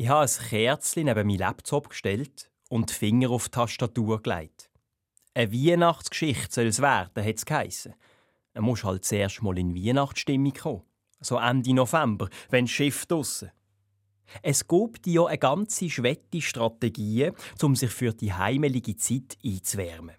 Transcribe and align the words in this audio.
Ich 0.00 0.08
habe 0.08 0.30
ein 0.30 0.48
Kerzchen 0.48 1.06
neben 1.06 1.26
meinen 1.26 1.40
Laptop 1.40 1.88
gestellt 1.88 2.52
und 2.68 2.88
die 2.88 2.94
Finger 2.94 3.30
auf 3.30 3.48
die 3.48 3.50
Tastatur 3.50 4.22
gelegt. 4.22 4.70
Eine 5.34 5.52
Weihnachtsgeschichte 5.52 6.54
soll 6.54 6.66
es 6.66 6.80
werden, 6.80 7.24
hat 7.24 7.34
es 7.34 7.44
geheissen. 7.44 7.96
Man 8.54 8.62
muss 8.62 8.84
halt 8.84 9.04
zuerst 9.04 9.42
mal 9.42 9.58
in 9.58 9.74
Weihnachtsstimmung 9.74 10.52
kommen. 10.52 10.82
So 11.18 11.36
Ende 11.38 11.74
November, 11.74 12.28
wenn 12.48 12.66
das 12.66 12.70
Schiff 12.70 13.06
draussen. 13.06 13.50
Es 14.40 14.68
gibt 14.68 15.04
ja 15.08 15.24
eine 15.24 15.36
ganze 15.36 15.90
Schwette 15.90 16.40
Strategien, 16.40 17.34
um 17.60 17.74
sich 17.74 17.90
für 17.90 18.12
die 18.12 18.32
heimelige 18.32 18.94
Zeit 18.94 19.36
einzuwärmen 19.44 20.14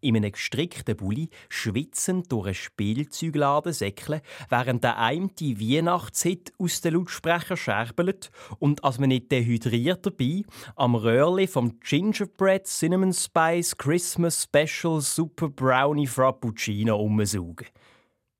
in 0.00 0.16
einem 0.16 0.32
gestrickten 0.32 0.96
Bulli 0.96 1.30
schwitzend 1.48 2.30
durch 2.32 2.46
einen 2.46 2.54
Spielzeugladen 2.54 3.72
säckeln, 3.72 4.20
während 4.48 4.84
der 4.84 4.98
einem 4.98 5.34
die 5.34 5.60
Weihnachtshit 5.60 6.52
aus 6.58 6.80
den 6.80 6.94
Lautsprecher 6.94 7.56
scherbelt 7.56 8.30
und 8.58 8.84
als 8.84 8.98
man 8.98 9.08
nicht 9.08 9.30
dehydriert 9.32 10.06
dabei 10.06 10.42
am 10.76 10.94
Röhrli 10.94 11.46
vom 11.46 11.80
Gingerbread 11.80 12.66
Cinnamon 12.66 13.12
Spice 13.12 13.76
Christmas 13.76 14.44
Special 14.44 15.00
Super 15.00 15.48
Brownie 15.48 16.06
Frappuccino 16.06 16.96
umsaugen. 16.96 17.66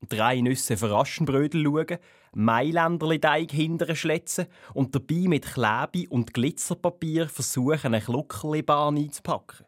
Drei 0.08 0.40
Nüsse 0.40 0.76
für 0.76 0.94
Aschenbrödel 0.96 1.64
schauen, 1.64 1.98
Mailänderli-Teig 2.32 3.50
hinterher 3.52 3.96
schletzen 3.96 4.46
und 4.72 4.94
dabei 4.94 5.26
mit 5.28 5.44
Klebe 5.46 6.08
und 6.08 6.32
Glitzerpapier 6.32 7.28
versuchen, 7.28 7.94
eine 7.94 8.00
Kluckerli-Bahn 8.00 8.96
einzupacken. 8.96 9.66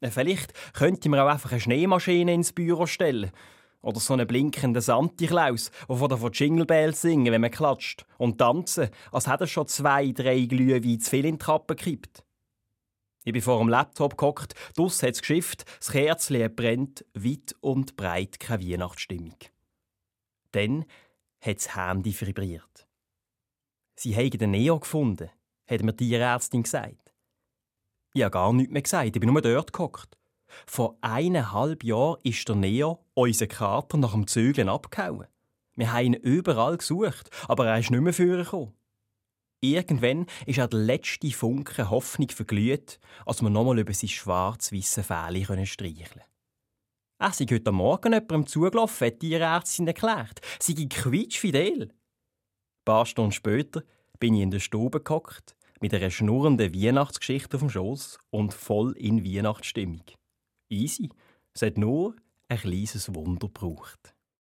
Äh, 0.00 0.10
vielleicht 0.10 0.52
könnte 0.72 1.08
man 1.08 1.20
auch 1.20 1.28
einfach 1.28 1.52
eine 1.52 1.60
Schneemaschine 1.60 2.34
ins 2.34 2.52
Büro 2.52 2.86
stellen. 2.86 3.30
Oder 3.80 4.00
so 4.00 4.14
einen 4.14 4.26
blinkenden 4.26 4.80
Santi-Klaus, 4.80 5.70
der 5.88 5.96
von 5.96 6.08
der 6.08 6.30
Jingle 6.30 6.64
Bells 6.64 7.02
singen, 7.02 7.32
wenn 7.32 7.42
man 7.42 7.50
klatscht. 7.50 8.06
Und 8.16 8.38
tanzen, 8.38 8.88
als 9.12 9.26
hätte 9.26 9.44
er 9.44 9.48
schon 9.48 9.66
zwei, 9.66 10.12
drei 10.12 10.40
Glühwein 10.46 11.00
zu 11.00 11.10
viel 11.10 11.26
in 11.26 11.38
die 11.38 11.44
Kappe 11.44 11.76
gekippt. 11.76 12.24
Ich 13.24 13.32
bin 13.32 13.42
vor 13.42 13.58
dem 13.58 13.68
Laptop 13.68 14.18
gehockt, 14.18 14.54
dus 14.76 15.02
hat 15.02 15.12
es 15.14 15.20
geschifft, 15.20 15.64
das 15.78 15.90
Kerzchen 15.90 16.54
brennt, 16.54 17.04
weit 17.14 17.54
und 17.60 17.96
breit 17.96 18.38
keine 18.38 18.62
Weihnachtsstimmung. 18.62 19.36
Dann 20.52 20.84
hat 21.40 21.56
das 21.56 21.74
Handy 21.74 22.18
vibriert. 22.18 22.86
Sie 23.96 24.14
haben 24.14 24.30
den 24.30 24.50
Neo 24.50 24.78
gefunden, 24.78 25.30
hat 25.66 25.82
mir 25.82 25.92
die 25.92 26.14
Ärztin 26.14 26.64
gesagt. 26.64 27.03
Ich 28.16 28.22
habe 28.22 28.30
gar 28.30 28.52
nichts 28.52 28.72
mehr 28.72 28.82
gesagt, 28.82 29.16
ich 29.16 29.20
bin 29.20 29.32
nur 29.32 29.42
dort 29.42 29.72
gehockt. 29.72 30.16
Vor 30.66 30.96
eineinhalb 31.00 31.82
Jahren 31.82 32.20
ist 32.22 32.48
der 32.48 32.54
Neo, 32.54 33.04
unser 33.14 33.48
Kater, 33.48 33.96
nach 33.96 34.12
dem 34.12 34.28
Zügeln 34.28 34.68
abgehauen. 34.68 35.26
Wir 35.74 35.92
haben 35.92 36.06
ihn 36.06 36.14
überall 36.14 36.76
gesucht, 36.76 37.28
aber 37.48 37.66
er 37.66 37.80
ist 37.80 37.90
nicht 37.90 38.00
mehr 38.00 38.12
vorgekommen. 38.12 38.72
Irgendwann 39.60 40.26
ist 40.46 40.58
er 40.58 40.68
der 40.68 40.78
letzte 40.78 41.32
Funke 41.32 41.90
Hoffnung 41.90 42.28
verglüht, 42.28 43.00
als 43.26 43.42
wir 43.42 43.50
nochmal 43.50 43.80
über 43.80 43.92
sein 43.92 44.08
schwarz-weisse 44.08 45.02
Fähle 45.02 45.66
streicheln 45.66 46.06
können. 46.06 46.24
Er 47.18 47.32
sei 47.32 47.46
heute 47.50 47.72
Morgen 47.72 48.12
jemandem 48.12 48.46
zugelaufen, 48.46 49.08
hat 49.08 49.22
die 49.22 49.34
Ärztin 49.34 49.88
erklärt. 49.88 50.40
Sie 50.60 50.74
sei 50.74 50.86
quietschfidel. 50.88 51.82
Ein 51.82 51.92
paar 52.84 53.06
Stunden 53.06 53.32
später 53.32 53.82
bin 54.20 54.34
ich 54.34 54.42
in 54.42 54.52
der 54.52 54.60
Stube 54.60 55.00
gehockt, 55.00 55.56
mit 55.84 55.92
einer 55.92 56.10
schnurrenden 56.10 56.74
Weihnachtsgeschichte 56.74 57.58
auf 57.58 57.60
dem 57.60 57.68
Schoß 57.68 58.18
und 58.30 58.54
voll 58.54 58.96
in 58.96 59.22
Weihnachtsstimmung. 59.22 60.00
Easy. 60.70 61.10
Es 61.52 61.60
hat 61.60 61.76
nur 61.76 62.16
ein 62.48 62.56
kleines 62.56 63.14
Wunder 63.14 63.48
gebraucht. 63.48 64.14